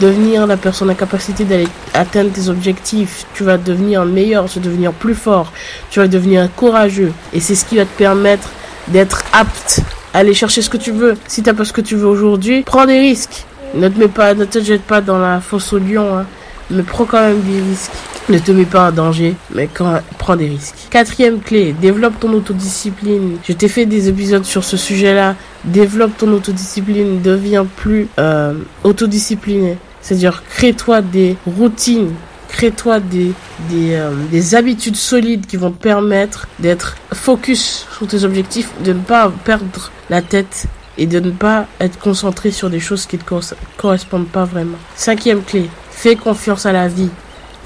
devenir 0.00 0.46
la 0.46 0.56
personne 0.56 0.90
à 0.90 0.94
capacité 0.94 1.44
d'aller 1.44 1.68
atteindre 1.94 2.32
tes 2.32 2.48
objectifs. 2.48 3.26
Tu 3.34 3.44
vas 3.44 3.56
devenir 3.56 4.04
meilleur, 4.04 4.46
vas 4.46 4.60
devenir 4.60 4.92
plus 4.92 5.14
fort, 5.14 5.52
tu 5.90 6.00
vas 6.00 6.08
devenir 6.08 6.48
courageux. 6.54 7.12
Et 7.32 7.40
c'est 7.40 7.54
ce 7.54 7.64
qui 7.64 7.76
va 7.76 7.84
te 7.84 7.96
permettre 7.96 8.48
d'être 8.88 9.22
apte 9.32 9.82
aller 10.16 10.34
chercher 10.34 10.62
ce 10.62 10.70
que 10.70 10.76
tu 10.76 10.92
veux. 10.92 11.14
Si 11.28 11.42
t'as 11.42 11.54
pas 11.54 11.64
ce 11.64 11.72
que 11.72 11.80
tu 11.80 11.94
veux 11.94 12.06
aujourd'hui, 12.06 12.62
prends 12.62 12.86
des 12.86 12.98
risques. 12.98 13.44
Ne 13.74 13.88
te 13.88 14.06
pas, 14.06 14.34
ne 14.34 14.44
te 14.44 14.60
jette 14.60 14.82
pas 14.82 15.00
dans 15.00 15.18
la 15.18 15.40
fosse 15.40 15.72
au 15.72 15.78
lion, 15.78 16.16
hein. 16.16 16.26
mais 16.70 16.82
prends 16.82 17.04
quand 17.04 17.20
même 17.20 17.40
des 17.42 17.60
risques. 17.60 17.92
Ne 18.28 18.38
te 18.38 18.50
mets 18.50 18.64
pas 18.64 18.88
en 18.88 18.92
danger, 18.92 19.34
mais 19.54 19.68
quand, 19.72 20.00
prends 20.18 20.34
des 20.34 20.48
risques. 20.48 20.74
Quatrième 20.90 21.40
clé, 21.40 21.74
développe 21.80 22.18
ton 22.18 22.32
autodiscipline. 22.32 23.36
Je 23.46 23.52
t'ai 23.52 23.68
fait 23.68 23.86
des 23.86 24.08
épisodes 24.08 24.44
sur 24.44 24.64
ce 24.64 24.76
sujet-là. 24.76 25.36
Développe 25.64 26.16
ton 26.16 26.32
autodiscipline, 26.32 27.22
deviens 27.22 27.66
plus 27.66 28.08
euh, 28.18 28.54
autodiscipliné. 28.82 29.76
C'est-à-dire, 30.00 30.42
crée-toi 30.48 31.02
des 31.02 31.36
routines 31.46 32.12
crée-toi 32.56 33.00
des, 33.00 33.32
des, 33.68 33.96
euh, 33.96 34.14
des, 34.30 34.54
habitudes 34.54 34.96
solides 34.96 35.44
qui 35.44 35.58
vont 35.58 35.70
te 35.70 35.82
permettre 35.82 36.48
d'être 36.58 36.96
focus 37.12 37.86
sur 37.94 38.06
tes 38.06 38.24
objectifs, 38.24 38.70
de 38.82 38.94
ne 38.94 39.00
pas 39.00 39.30
perdre 39.44 39.92
la 40.08 40.22
tête 40.22 40.64
et 40.96 41.06
de 41.06 41.20
ne 41.20 41.30
pas 41.30 41.66
être 41.80 41.98
concentré 41.98 42.50
sur 42.50 42.70
des 42.70 42.80
choses 42.80 43.04
qui 43.04 43.16
ne 43.16 43.22
te 43.22 43.54
correspondent 43.76 44.28
pas 44.28 44.46
vraiment. 44.46 44.78
Cinquième 44.94 45.42
clé, 45.42 45.68
fais 45.90 46.16
confiance 46.16 46.64
à 46.64 46.72
la 46.72 46.88
vie. 46.88 47.10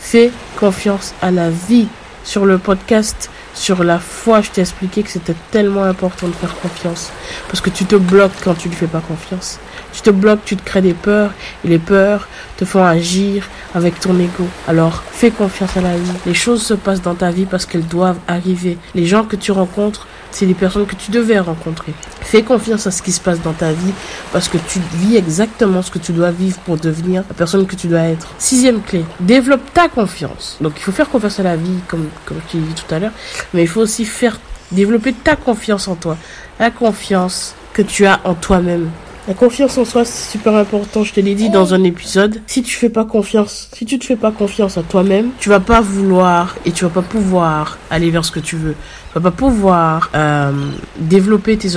Fais 0.00 0.32
confiance 0.58 1.14
à 1.22 1.30
la 1.30 1.50
vie. 1.50 1.86
Sur 2.24 2.44
le 2.44 2.58
podcast, 2.58 3.30
sur 3.54 3.82
la 3.84 3.98
foi, 3.98 4.40
je 4.42 4.50
t'ai 4.50 4.60
expliqué 4.60 5.02
que 5.02 5.10
c'était 5.10 5.34
tellement 5.50 5.84
important 5.84 6.28
de 6.28 6.32
faire 6.32 6.54
confiance. 6.56 7.10
Parce 7.48 7.60
que 7.60 7.70
tu 7.70 7.84
te 7.84 7.96
bloques 7.96 8.32
quand 8.42 8.54
tu 8.54 8.68
ne 8.68 8.74
fais 8.74 8.86
pas 8.86 9.00
confiance. 9.00 9.58
Tu 9.92 10.02
te 10.02 10.10
bloques, 10.10 10.44
tu 10.44 10.56
te 10.56 10.64
crées 10.64 10.82
des 10.82 10.94
peurs. 10.94 11.32
Et 11.64 11.68
les 11.68 11.78
peurs 11.78 12.28
te 12.56 12.64
font 12.64 12.84
agir 12.84 13.48
avec 13.74 13.98
ton 13.98 14.18
ego. 14.18 14.46
Alors, 14.68 15.02
fais 15.10 15.30
confiance 15.30 15.76
à 15.76 15.80
la 15.80 15.96
vie. 15.96 16.12
Les 16.26 16.34
choses 16.34 16.62
se 16.62 16.74
passent 16.74 17.02
dans 17.02 17.14
ta 17.14 17.30
vie 17.30 17.46
parce 17.46 17.66
qu'elles 17.66 17.86
doivent 17.86 18.18
arriver. 18.28 18.78
Les 18.94 19.06
gens 19.06 19.24
que 19.24 19.36
tu 19.36 19.52
rencontres 19.52 20.06
c'est 20.30 20.46
les 20.46 20.54
personnes 20.54 20.86
que 20.86 20.94
tu 20.94 21.10
devais 21.10 21.38
rencontrer. 21.38 21.94
Fais 22.20 22.42
confiance 22.42 22.86
à 22.86 22.90
ce 22.90 23.02
qui 23.02 23.12
se 23.12 23.20
passe 23.20 23.40
dans 23.40 23.52
ta 23.52 23.72
vie 23.72 23.92
parce 24.32 24.48
que 24.48 24.58
tu 24.58 24.80
vis 24.94 25.16
exactement 25.16 25.82
ce 25.82 25.90
que 25.90 25.98
tu 25.98 26.12
dois 26.12 26.30
vivre 26.30 26.58
pour 26.60 26.76
devenir 26.76 27.24
la 27.28 27.34
personne 27.34 27.66
que 27.66 27.76
tu 27.76 27.88
dois 27.88 28.00
être. 28.00 28.28
Sixième 28.38 28.82
clé, 28.82 29.04
développe 29.20 29.72
ta 29.72 29.88
confiance. 29.88 30.56
Donc 30.60 30.74
il 30.76 30.82
faut 30.82 30.92
faire 30.92 31.08
confiance 31.08 31.40
à 31.40 31.42
la 31.42 31.56
vie 31.56 31.78
comme, 31.88 32.08
comme 32.24 32.38
je 32.46 32.52
t'ai 32.52 32.58
dit 32.58 32.74
tout 32.74 32.94
à 32.94 32.98
l'heure, 32.98 33.12
mais 33.54 33.62
il 33.62 33.68
faut 33.68 33.80
aussi 33.80 34.04
faire 34.04 34.38
développer 34.72 35.12
ta 35.12 35.36
confiance 35.36 35.88
en 35.88 35.96
toi. 35.96 36.16
La 36.58 36.70
confiance 36.70 37.54
que 37.72 37.82
tu 37.82 38.06
as 38.06 38.20
en 38.24 38.34
toi-même. 38.34 38.90
La 39.28 39.34
confiance 39.34 39.76
en 39.76 39.84
soi, 39.84 40.04
c'est 40.04 40.32
super 40.32 40.54
important. 40.54 41.04
Je 41.04 41.12
te 41.12 41.20
l'ai 41.20 41.34
dit 41.34 41.50
dans 41.50 41.74
un 41.74 41.84
épisode. 41.84 42.40
Si 42.46 42.62
tu 42.62 42.74
fais 42.74 42.88
pas 42.88 43.04
confiance, 43.04 43.68
si 43.72 43.84
tu 43.84 43.98
te 43.98 44.04
fais 44.04 44.16
pas 44.16 44.32
confiance 44.32 44.78
à 44.78 44.82
toi-même, 44.82 45.30
tu 45.38 45.50
vas 45.50 45.60
pas 45.60 45.80
vouloir 45.80 46.56
et 46.64 46.72
tu 46.72 46.84
vas 46.84 46.90
pas 46.90 47.02
pouvoir 47.02 47.78
aller 47.90 48.10
vers 48.10 48.24
ce 48.24 48.30
que 48.32 48.40
tu 48.40 48.56
veux. 48.56 48.72
Tu 48.72 49.14
vas 49.14 49.20
pas 49.20 49.36
pouvoir 49.36 50.10
euh, 50.14 50.52
développer 50.98 51.58
tes, 51.58 51.68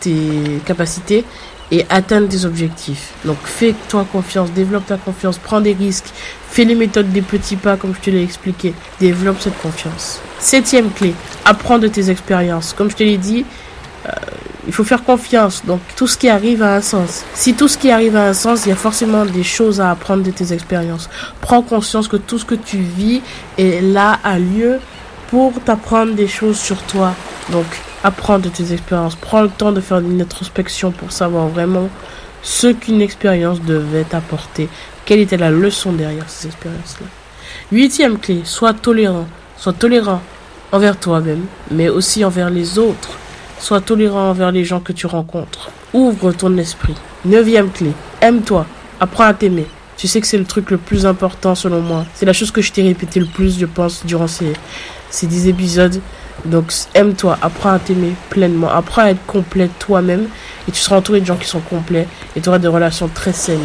tes 0.00 0.60
capacités 0.64 1.24
et 1.70 1.84
atteindre 1.90 2.28
tes 2.28 2.44
objectifs. 2.44 3.12
Donc 3.24 3.38
fais-toi 3.44 4.06
confiance, 4.10 4.52
développe 4.52 4.86
ta 4.86 4.96
confiance, 4.96 5.38
prends 5.38 5.60
des 5.60 5.72
risques, 5.72 6.12
fais 6.48 6.64
les 6.64 6.74
méthodes 6.74 7.10
des 7.12 7.22
petits 7.22 7.56
pas 7.56 7.76
comme 7.76 7.94
je 7.94 8.00
te 8.00 8.10
l'ai 8.10 8.22
expliqué, 8.22 8.74
développe 9.00 9.40
cette 9.40 9.58
confiance. 9.58 10.20
Septième 10.38 10.90
clé, 10.90 11.14
apprends 11.44 11.78
de 11.78 11.88
tes 11.88 12.10
expériences. 12.10 12.72
Comme 12.72 12.90
je 12.90 12.96
te 12.96 13.02
l'ai 13.02 13.18
dit, 13.18 13.44
euh, 14.06 14.10
il 14.68 14.74
faut 14.74 14.84
faire 14.84 15.02
confiance. 15.02 15.64
Donc 15.64 15.80
tout 15.96 16.06
ce 16.06 16.16
qui 16.16 16.28
arrive 16.28 16.62
a 16.62 16.76
un 16.76 16.82
sens. 16.82 17.24
Si 17.34 17.54
tout 17.54 17.66
ce 17.66 17.78
qui 17.78 17.90
arrive 17.90 18.14
a 18.14 18.28
un 18.28 18.34
sens, 18.34 18.66
il 18.66 18.68
y 18.68 18.72
a 18.72 18.76
forcément 18.76 19.24
des 19.24 19.42
choses 19.42 19.80
à 19.80 19.90
apprendre 19.90 20.22
de 20.22 20.30
tes 20.30 20.52
expériences. 20.52 21.08
Prends 21.40 21.62
conscience 21.62 22.06
que 22.06 22.18
tout 22.18 22.38
ce 22.38 22.44
que 22.44 22.54
tu 22.54 22.76
vis 22.76 23.22
est 23.56 23.80
là 23.80 24.18
à 24.22 24.38
lieu 24.38 24.78
pour 25.30 25.54
t'apprendre 25.60 26.12
des 26.12 26.28
choses 26.28 26.58
sur 26.58 26.80
toi. 26.82 27.14
Donc 27.50 27.64
apprends 28.04 28.38
de 28.38 28.50
tes 28.50 28.72
expériences. 28.74 29.16
Prends 29.16 29.42
le 29.42 29.48
temps 29.48 29.72
de 29.72 29.80
faire 29.80 29.98
une 29.98 30.20
introspection 30.20 30.92
pour 30.92 31.12
savoir 31.12 31.48
vraiment 31.48 31.88
ce 32.42 32.68
qu'une 32.68 33.00
expérience 33.00 33.62
devait 33.62 34.04
t'apporter. 34.04 34.68
Quelle 35.06 35.20
était 35.20 35.38
la 35.38 35.50
leçon 35.50 35.92
derrière 35.92 36.28
ces 36.28 36.48
expériences-là? 36.48 37.06
Huitième 37.72 38.18
clé, 38.18 38.42
sois 38.44 38.74
tolérant. 38.74 39.26
Sois 39.56 39.72
tolérant 39.72 40.20
envers 40.70 40.98
toi-même, 40.98 41.46
mais 41.70 41.88
aussi 41.88 42.22
envers 42.22 42.50
les 42.50 42.78
autres. 42.78 43.08
Sois 43.60 43.80
tolérant 43.80 44.30
envers 44.30 44.52
les 44.52 44.64
gens 44.64 44.80
que 44.80 44.92
tu 44.92 45.06
rencontres. 45.06 45.70
Ouvre 45.92 46.32
ton 46.32 46.56
esprit. 46.58 46.94
Neuvième 47.24 47.70
clé. 47.70 47.92
Aime-toi. 48.20 48.66
Apprends 49.00 49.24
à 49.24 49.34
t'aimer. 49.34 49.66
Tu 49.96 50.06
sais 50.06 50.20
que 50.20 50.26
c'est 50.28 50.38
le 50.38 50.44
truc 50.44 50.70
le 50.70 50.78
plus 50.78 51.06
important 51.06 51.54
selon 51.54 51.80
moi. 51.80 52.06
C'est 52.14 52.26
la 52.26 52.32
chose 52.32 52.52
que 52.52 52.62
je 52.62 52.70
t'ai 52.70 52.82
répété 52.82 53.18
le 53.18 53.26
plus, 53.26 53.58
je 53.58 53.66
pense, 53.66 54.06
durant 54.06 54.28
ces, 54.28 54.52
ces 55.10 55.26
10 55.26 55.48
épisodes. 55.48 56.00
Donc 56.44 56.72
aime-toi, 56.94 57.36
apprends 57.42 57.72
à 57.72 57.78
t'aimer 57.80 58.12
pleinement, 58.30 58.70
apprends 58.70 59.02
à 59.02 59.10
être 59.10 59.26
complet 59.26 59.68
toi-même 59.80 60.28
et 60.68 60.70
tu 60.70 60.80
seras 60.80 60.96
entouré 60.96 61.20
de 61.20 61.26
gens 61.26 61.36
qui 61.36 61.48
sont 61.48 61.60
complets 61.60 62.06
et 62.36 62.40
tu 62.40 62.48
auras 62.48 62.60
des 62.60 62.68
relations 62.68 63.08
très 63.08 63.32
saines. 63.32 63.58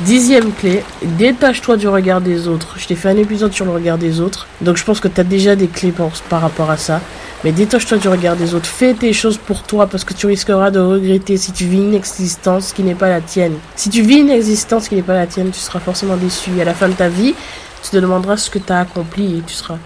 Dixième 0.00 0.52
clé, 0.52 0.84
détache-toi 1.02 1.76
du 1.76 1.88
regard 1.88 2.20
des 2.20 2.46
autres. 2.46 2.76
Je 2.78 2.86
t'ai 2.86 2.94
fait 2.94 3.08
un 3.08 3.16
épisode 3.16 3.52
sur 3.52 3.64
le 3.64 3.72
regard 3.72 3.98
des 3.98 4.20
autres, 4.20 4.46
donc 4.60 4.76
je 4.76 4.84
pense 4.84 5.00
que 5.00 5.08
tu 5.08 5.20
as 5.20 5.24
déjà 5.24 5.56
des 5.56 5.66
clés 5.66 5.92
par 6.30 6.40
rapport 6.40 6.70
à 6.70 6.76
ça. 6.76 7.00
Mais 7.44 7.52
détache-toi 7.52 7.98
du 7.98 8.08
regard 8.08 8.34
des 8.34 8.54
autres. 8.54 8.66
Fais 8.66 8.94
tes 8.94 9.12
choses 9.12 9.38
pour 9.38 9.62
toi 9.62 9.86
parce 9.86 10.02
que 10.02 10.12
tu 10.12 10.26
risqueras 10.26 10.72
de 10.72 10.80
regretter 10.80 11.36
si 11.36 11.52
tu 11.52 11.66
vis 11.66 11.78
une 11.78 11.94
existence 11.94 12.72
qui 12.72 12.82
n'est 12.82 12.96
pas 12.96 13.08
la 13.08 13.20
tienne. 13.20 13.54
Si 13.76 13.90
tu 13.90 14.02
vis 14.02 14.18
une 14.18 14.30
existence 14.30 14.88
qui 14.88 14.96
n'est 14.96 15.02
pas 15.02 15.14
la 15.14 15.28
tienne, 15.28 15.52
tu 15.52 15.60
seras 15.60 15.78
forcément 15.78 16.16
déçu. 16.16 16.50
Et 16.56 16.62
à 16.62 16.64
la 16.64 16.74
fin 16.74 16.88
de 16.88 16.94
ta 16.94 17.08
vie, 17.08 17.34
tu 17.82 17.90
te 17.90 17.96
demanderas 17.96 18.36
ce 18.38 18.50
que 18.50 18.58
tu 18.58 18.72
as 18.72 18.80
accompli 18.80 19.38
et 19.38 19.42
tu 19.42 19.54
seras 19.54 19.78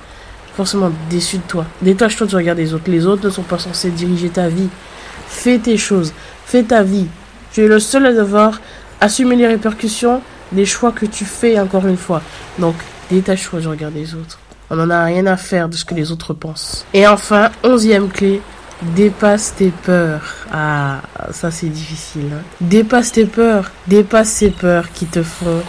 forcément 0.55 0.91
déçu 1.11 1.37
de 1.37 1.43
toi. 1.43 1.67
Détache-toi 1.83 2.27
du 2.27 2.37
regard 2.37 2.57
des 2.57 2.73
autres. 2.73 2.91
Les 2.91 3.07
autres 3.07 3.27
ne 3.27 3.31
sont 3.31 3.43
pas 3.43 3.59
censés 3.59 3.91
diriger 3.91 4.31
ta 4.31 4.49
vie. 4.49 4.69
Fais 5.29 5.59
tes 5.59 5.77
choses. 5.77 6.15
Fais 6.47 6.63
ta 6.63 6.83
vie. 6.83 7.07
Tu 7.53 7.63
es 7.63 7.69
le 7.69 7.81
seul 7.81 8.07
à 8.07 8.15
devoir 8.15 8.63
assumer 8.99 9.37
les 9.37 9.47
répercussions 9.47 10.23
des 10.53 10.65
choix 10.65 10.93
que 10.93 11.05
tu 11.05 11.27
fais 11.27 11.61
encore 11.61 11.87
une 11.87 11.99
fois. 11.99 12.23
Donc, 12.59 12.77
détache-toi 13.11 13.61
du 13.61 13.69
regard 13.69 13.91
des 13.91 14.15
autres. 14.15 14.39
On 14.73 14.77
n'en 14.77 14.89
a 14.89 15.05
rien 15.05 15.27
à 15.27 15.37
faire 15.37 15.69
de 15.69 15.77
ce 15.77 15.85
que 15.85 15.95
les 15.95 16.11
autres 16.13 16.33
pensent. 16.33 16.87
Et 16.95 17.07
enfin, 17.07 17.51
onzième 17.63 18.09
clé, 18.09 18.41
dépasse 18.97 19.55
tes 19.55 19.69
peurs. 19.69 20.23
Ah, 20.51 21.03
ça 21.31 21.51
c'est 21.51 21.69
difficile. 21.69 22.31
Hein. 22.33 22.43
Dépasse 22.59 23.13
tes 23.13 23.27
peurs. 23.27 23.71
Dépasse 23.87 24.31
ces 24.31 24.49
peurs 24.49 24.91
qui 24.91 25.05
te 25.05 25.23
font. 25.23 25.61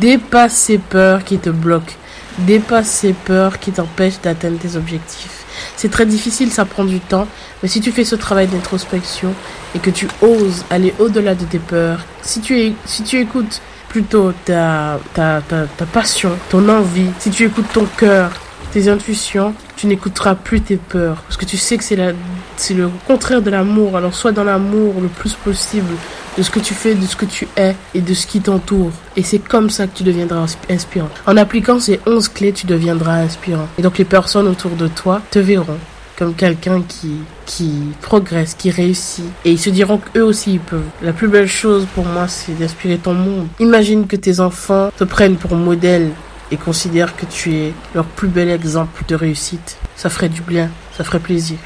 Dépasse 0.00 0.54
ces 0.54 0.78
peurs 0.78 1.22
qui 1.22 1.38
te 1.38 1.48
bloquent. 1.48 1.94
Dépasse 2.38 2.88
ces 2.88 3.12
peurs 3.12 3.60
qui 3.60 3.70
t'empêchent 3.70 4.20
d'atteindre 4.20 4.58
tes 4.58 4.74
objectifs. 4.74 5.44
C'est 5.76 5.92
très 5.92 6.06
difficile, 6.06 6.50
ça 6.50 6.64
prend 6.64 6.84
du 6.84 6.98
temps. 6.98 7.28
Mais 7.62 7.68
si 7.68 7.80
tu 7.80 7.92
fais 7.92 8.04
ce 8.04 8.16
travail 8.16 8.48
d'introspection 8.48 9.32
et 9.76 9.78
que 9.78 9.90
tu 9.90 10.08
oses 10.22 10.64
aller 10.70 10.92
au-delà 10.98 11.36
de 11.36 11.44
tes 11.44 11.60
peurs, 11.60 12.00
si 12.22 12.40
tu, 12.40 12.72
si 12.84 13.04
tu 13.04 13.20
écoutes 13.20 13.60
plutôt 13.90 14.32
ta, 14.44 15.00
ta, 15.12 15.42
ta, 15.46 15.66
ta 15.66 15.84
passion, 15.84 16.30
ton 16.48 16.66
envie, 16.68 17.10
si 17.18 17.30
tu 17.30 17.44
écoutes 17.44 17.70
ton 17.72 17.86
cœur, 17.96 18.30
tes 18.72 18.88
intuitions, 18.88 19.52
tu 19.76 19.88
n'écouteras 19.88 20.36
plus 20.36 20.60
tes 20.60 20.76
peurs. 20.76 21.16
Parce 21.22 21.36
que 21.36 21.44
tu 21.44 21.56
sais 21.56 21.76
que 21.76 21.82
c'est 21.82 21.96
la, 21.96 22.12
c'est 22.56 22.74
le 22.74 22.88
contraire 23.06 23.42
de 23.42 23.50
l'amour. 23.50 23.96
Alors 23.96 24.14
sois 24.14 24.30
dans 24.30 24.44
l'amour 24.44 24.94
le 25.02 25.08
plus 25.08 25.34
possible 25.34 25.92
de 26.38 26.42
ce 26.42 26.50
que 26.50 26.60
tu 26.60 26.72
fais, 26.72 26.94
de 26.94 27.04
ce 27.04 27.16
que 27.16 27.24
tu 27.24 27.48
es 27.56 27.74
et 27.94 28.00
de 28.00 28.14
ce 28.14 28.28
qui 28.28 28.40
t'entoure. 28.40 28.92
Et 29.16 29.24
c'est 29.24 29.40
comme 29.40 29.70
ça 29.70 29.88
que 29.88 29.96
tu 29.96 30.04
deviendras 30.04 30.46
inspirant. 30.68 31.08
En 31.26 31.36
appliquant 31.36 31.80
ces 31.80 31.98
11 32.06 32.28
clés, 32.28 32.52
tu 32.52 32.66
deviendras 32.66 33.16
inspirant. 33.16 33.66
Et 33.76 33.82
donc 33.82 33.98
les 33.98 34.04
personnes 34.04 34.46
autour 34.46 34.72
de 34.72 34.86
toi 34.86 35.20
te 35.30 35.40
verront 35.40 35.78
comme 36.20 36.34
quelqu'un 36.34 36.82
qui, 36.82 37.14
qui 37.46 37.72
progresse, 38.02 38.52
qui 38.52 38.70
réussit. 38.70 39.24
Et 39.46 39.52
ils 39.52 39.58
se 39.58 39.70
diront 39.70 39.96
qu'eux 39.96 40.22
aussi 40.22 40.52
ils 40.52 40.60
peuvent. 40.60 40.84
La 41.00 41.14
plus 41.14 41.28
belle 41.28 41.48
chose 41.48 41.86
pour 41.94 42.04
moi, 42.04 42.28
c'est 42.28 42.52
d'inspirer 42.58 42.98
ton 42.98 43.14
monde. 43.14 43.46
Imagine 43.58 44.06
que 44.06 44.16
tes 44.16 44.38
enfants 44.38 44.90
te 44.98 45.04
prennent 45.04 45.36
pour 45.36 45.56
modèle 45.56 46.10
et 46.50 46.58
considèrent 46.58 47.16
que 47.16 47.24
tu 47.24 47.54
es 47.54 47.72
leur 47.94 48.04
plus 48.04 48.28
bel 48.28 48.50
exemple 48.50 49.02
de 49.08 49.14
réussite. 49.14 49.78
Ça 49.96 50.10
ferait 50.10 50.28
du 50.28 50.42
bien, 50.42 50.68
ça 50.94 51.04
ferait 51.04 51.20
plaisir. 51.20 51.56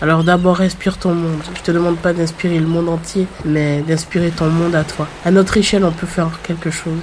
Alors 0.00 0.22
d'abord, 0.22 0.60
inspire 0.60 0.96
ton 0.96 1.12
monde. 1.12 1.42
Je 1.56 1.62
te 1.62 1.72
demande 1.72 1.96
pas 1.96 2.12
d'inspirer 2.12 2.60
le 2.60 2.68
monde 2.68 2.88
entier, 2.88 3.26
mais 3.44 3.82
d'inspirer 3.82 4.30
ton 4.30 4.46
monde 4.46 4.76
à 4.76 4.84
toi. 4.84 5.08
À 5.24 5.32
notre 5.32 5.56
échelle, 5.56 5.84
on 5.84 5.90
peut 5.90 6.06
faire 6.06 6.28
quelque 6.44 6.70
chose. 6.70 7.00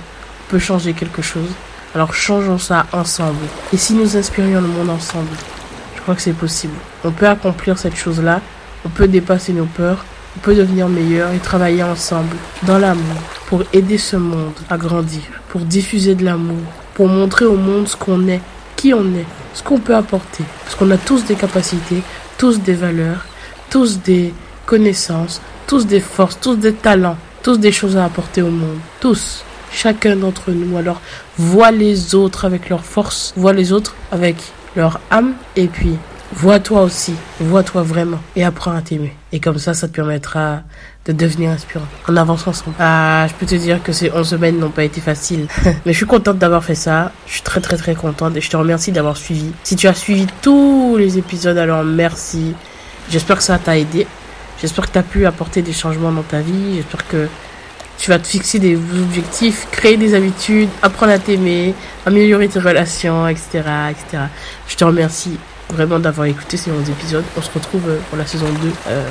On 0.48 0.52
peut 0.52 0.60
changer 0.60 0.94
quelque 0.94 1.22
chose. 1.22 1.50
Alors 1.94 2.14
changeons 2.14 2.58
ça 2.58 2.86
ensemble. 2.94 3.46
Et 3.74 3.78
si 3.78 3.96
nous 3.96 4.16
inspirions 4.16 4.62
le 4.62 4.68
monde 4.68 4.92
ensemble? 4.92 5.36
Je 6.02 6.04
crois 6.06 6.16
que 6.16 6.22
c'est 6.24 6.34
possible. 6.34 6.74
On 7.04 7.12
peut 7.12 7.28
accomplir 7.28 7.78
cette 7.78 7.96
chose-là, 7.96 8.42
on 8.84 8.90
peut 8.90 9.08
dépasser 9.08 9.54
nos 9.54 9.66
peurs, 9.66 10.04
on 10.36 10.40
peut 10.40 10.56
devenir 10.56 10.88
meilleur 10.88 11.32
et 11.32 11.38
travailler 11.38 11.84
ensemble 11.84 12.36
dans 12.64 12.80
l'amour 12.80 13.22
pour 13.46 13.62
aider 13.72 14.00
ce 14.00 14.16
monde 14.16 14.56
à 14.68 14.78
grandir, 14.78 15.22
pour 15.50 15.62
diffuser 15.62 16.16
de 16.16 16.26
l'amour, 16.26 16.64
pour 16.96 17.08
montrer 17.08 17.46
au 17.46 17.56
monde 17.56 17.88
ce 17.88 17.96
qu'on 17.96 18.28
est, 18.28 18.42
qui 18.76 18.96
on 18.96 19.06
est, 19.14 19.28
ce 19.54 19.62
qu'on 19.62 19.78
peut 19.78 19.96
apporter. 19.96 20.44
Parce 20.64 20.74
qu'on 20.74 20.90
a 20.90 20.98
tous 20.98 21.24
des 21.26 21.36
capacités, 21.36 22.02
tous 22.40 22.62
des 22.62 22.74
valeurs, 22.74 23.28
tous 23.70 24.00
des 24.00 24.34
connaissances, 24.66 25.40
tous 25.68 25.86
des 25.86 26.00
forces, 26.00 26.40
tous 26.42 26.56
des 26.56 26.74
talents, 26.74 27.18
tous 27.44 27.60
des 27.60 27.72
choses 27.72 27.96
à 27.96 28.06
apporter 28.06 28.42
au 28.42 28.50
monde. 28.50 28.80
Tous. 29.00 29.44
Chacun 29.72 30.16
d'entre 30.16 30.50
nous. 30.50 30.78
Alors, 30.78 31.00
vois 31.38 31.70
les 31.70 32.16
autres 32.16 32.44
avec 32.46 32.70
leurs 32.70 32.86
forces, 32.86 33.34
vois 33.38 33.54
les 33.54 33.72
autres 33.72 33.94
avec 34.12 34.38
leur 34.76 35.00
âme 35.10 35.34
et 35.56 35.68
puis 35.68 35.98
vois-toi 36.34 36.82
aussi, 36.82 37.14
vois-toi 37.40 37.84
vraiment 37.84 38.20
et 38.36 38.44
apprends 38.44 38.76
à 38.76 38.82
t'aimer. 38.82 39.14
Et 39.32 39.40
comme 39.40 39.58
ça, 39.58 39.74
ça 39.74 39.88
te 39.88 39.94
permettra 39.94 40.62
de 41.06 41.14
devenir 41.14 41.52
inspirant 41.52 41.86
en 42.08 42.16
avançant 42.16 42.52
ensemble. 42.52 42.76
Ah, 42.80 43.26
je 43.28 43.34
peux 43.34 43.46
te 43.46 43.56
dire 43.56 43.82
que 43.82 43.92
ces 43.92 44.12
11 44.12 44.28
semaines 44.28 44.60
n'ont 44.60 44.70
pas 44.70 44.84
été 44.84 45.02
faciles. 45.02 45.48
Mais 45.86 45.94
je 45.94 45.98
suis 45.98 46.06
contente 46.06 46.38
d'avoir 46.38 46.64
fait 46.64 46.76
ça. 46.76 47.12
Je 47.28 47.34
suis 47.34 47.42
très 47.42 47.62
très 47.62 47.78
très 47.78 47.96
contente 47.96 48.36
et 48.36 48.42
je 48.42 48.50
te 48.50 48.58
remercie 48.58 48.92
d'avoir 48.92 49.18
suivi. 49.18 49.52
Si 49.64 49.76
tu 49.76 49.88
as 49.88 49.94
suivi 49.94 50.28
tous 50.42 50.96
les 50.98 51.18
épisodes, 51.18 51.58
alors 51.58 51.84
merci. 51.84 52.54
J'espère 53.10 53.38
que 53.38 53.44
ça 53.44 53.58
t'a 53.58 53.78
aidé. 53.78 54.08
J'espère 54.60 54.88
que 54.88 54.92
tu 54.92 55.00
as 55.00 55.04
pu 55.04 55.26
apporter 55.26 55.62
des 55.62 55.74
changements 55.74 56.12
dans 56.12 56.22
ta 56.22 56.40
vie. 56.40 56.76
J'espère 56.76 57.08
que 57.08 57.28
tu 58.02 58.10
vas 58.10 58.18
te 58.18 58.28
fixer 58.28 58.58
des 58.58 58.76
objectifs, 58.76 59.68
créer 59.72 59.96
des 59.96 60.16
habitudes, 60.16 60.70
apprendre 60.82 61.12
à 61.12 61.20
t'aimer, 61.20 61.76
améliorer 62.04 62.48
tes 62.48 62.58
relations, 62.58 63.28
etc., 63.28 63.62
etc. 63.92 64.24
Je 64.68 64.76
te 64.76 64.84
remercie 64.84 65.38
vraiment 65.70 66.00
d'avoir 66.00 66.26
écouté 66.26 66.58
ces 66.58 66.72
11 66.72 66.90
épisodes. 66.90 67.24
On 67.38 67.42
se 67.44 67.52
retrouve 67.52 67.88
euh, 67.88 68.00
pour 68.10 68.18
la 68.18 68.26
saison 68.26 68.48
2, 68.60 68.72
euh, 68.88 69.08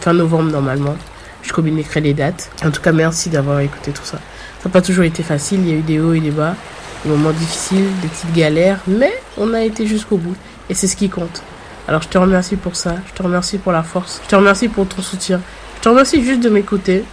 fin 0.00 0.12
novembre 0.12 0.50
normalement. 0.50 0.96
Je 1.44 1.52
communiquerai 1.52 2.00
les 2.00 2.14
dates. 2.14 2.50
En 2.64 2.72
tout 2.72 2.82
cas, 2.82 2.90
merci 2.90 3.30
d'avoir 3.30 3.60
écouté 3.60 3.92
tout 3.92 4.04
ça. 4.04 4.18
Ça 4.58 4.68
n'a 4.68 4.72
pas 4.72 4.82
toujours 4.82 5.04
été 5.04 5.22
facile, 5.22 5.60
il 5.60 5.68
y 5.68 5.72
a 5.72 5.76
eu 5.76 5.82
des 5.82 6.00
hauts 6.00 6.12
et 6.12 6.20
des 6.20 6.32
bas, 6.32 6.56
des 7.04 7.10
moments 7.12 7.30
difficiles, 7.30 7.86
des 8.02 8.08
petites 8.08 8.32
galères, 8.32 8.80
mais 8.88 9.12
on 9.38 9.54
a 9.54 9.62
été 9.62 9.86
jusqu'au 9.86 10.16
bout. 10.16 10.34
Et 10.68 10.74
c'est 10.74 10.88
ce 10.88 10.96
qui 10.96 11.08
compte. 11.08 11.44
Alors 11.86 12.02
je 12.02 12.08
te 12.08 12.18
remercie 12.18 12.56
pour 12.56 12.74
ça, 12.74 12.96
je 13.06 13.12
te 13.12 13.22
remercie 13.22 13.58
pour 13.58 13.70
la 13.70 13.84
force, 13.84 14.20
je 14.24 14.30
te 14.30 14.34
remercie 14.34 14.66
pour 14.66 14.88
ton 14.88 15.00
soutien, 15.00 15.40
je 15.76 15.82
te 15.82 15.88
remercie 15.88 16.24
juste 16.24 16.40
de 16.40 16.48
m'écouter. 16.48 17.04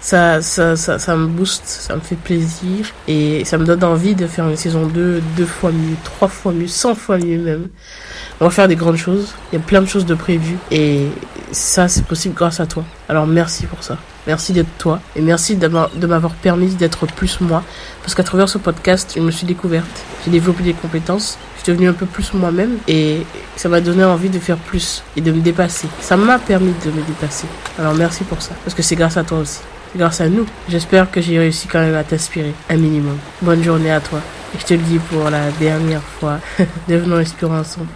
Ça, 0.00 0.40
ça, 0.42 0.76
ça, 0.76 0.98
ça 0.98 1.16
me 1.16 1.26
booste, 1.26 1.66
ça 1.66 1.94
me 1.94 2.00
fait 2.00 2.16
plaisir 2.16 2.86
et 3.08 3.44
ça 3.44 3.58
me 3.58 3.64
donne 3.64 3.84
envie 3.84 4.14
de 4.14 4.26
faire 4.26 4.48
une 4.48 4.56
saison 4.56 4.86
2 4.86 5.22
deux 5.36 5.46
fois 5.46 5.70
mieux, 5.72 5.96
trois 6.04 6.28
fois 6.28 6.52
mieux, 6.52 6.66
cent 6.66 6.94
fois 6.94 7.18
mieux 7.18 7.38
même. 7.38 7.68
On 8.40 8.44
va 8.44 8.50
faire 8.50 8.68
des 8.68 8.76
grandes 8.76 8.96
choses, 8.96 9.34
il 9.52 9.58
y 9.58 9.62
a 9.62 9.64
plein 9.64 9.80
de 9.80 9.86
choses 9.86 10.06
de 10.06 10.14
prévues 10.14 10.58
et 10.70 11.06
ça 11.52 11.88
c'est 11.88 12.04
possible 12.04 12.34
grâce 12.34 12.60
à 12.60 12.66
toi. 12.66 12.84
Alors 13.08 13.26
merci 13.26 13.66
pour 13.66 13.82
ça. 13.82 13.98
Merci 14.26 14.52
d'être 14.52 14.70
toi 14.78 15.00
et 15.16 15.20
merci 15.20 15.56
de 15.56 16.06
m'avoir 16.06 16.32
permis 16.34 16.68
d'être 16.68 17.06
plus 17.06 17.40
moi 17.40 17.64
parce 18.02 18.14
qu'à 18.14 18.22
travers 18.22 18.48
ce 18.48 18.58
podcast, 18.58 19.12
je 19.16 19.20
me 19.20 19.32
suis 19.32 19.46
découverte, 19.46 20.04
j'ai 20.24 20.30
développé 20.30 20.62
des 20.62 20.74
compétences, 20.74 21.38
je 21.56 21.62
suis 21.62 21.72
devenue 21.72 21.88
un 21.88 21.92
peu 21.92 22.06
plus 22.06 22.32
moi-même 22.32 22.76
et 22.86 23.26
ça 23.56 23.68
m'a 23.68 23.80
donné 23.80 24.04
envie 24.04 24.30
de 24.30 24.38
faire 24.38 24.58
plus 24.58 25.02
et 25.16 25.20
de 25.20 25.32
me 25.32 25.40
dépasser. 25.40 25.88
Ça 26.00 26.16
m'a 26.16 26.38
permis 26.38 26.72
de 26.84 26.90
me 26.92 27.02
dépasser. 27.02 27.48
Alors 27.78 27.94
merci 27.94 28.22
pour 28.22 28.40
ça 28.42 28.52
parce 28.64 28.74
que 28.74 28.82
c'est 28.82 28.96
grâce 28.96 29.16
à 29.16 29.24
toi 29.24 29.38
aussi. 29.38 29.58
Grâce 29.94 30.20
à 30.20 30.28
nous. 30.28 30.46
J'espère 30.68 31.10
que 31.10 31.20
j'ai 31.20 31.38
réussi 31.38 31.68
quand 31.68 31.80
même 31.80 31.94
à 31.94 32.04
t'inspirer 32.04 32.54
un 32.70 32.76
minimum. 32.76 33.18
Bonne 33.42 33.62
journée 33.62 33.90
à 33.90 34.00
toi. 34.00 34.20
Et 34.54 34.58
je 34.58 34.64
te 34.64 34.74
le 34.74 34.80
dis 34.80 34.98
pour 34.98 35.28
la 35.30 35.50
dernière 35.52 36.02
fois, 36.02 36.38
devenons 36.88 37.16
inspirants 37.16 37.58
ensemble. 37.58 37.88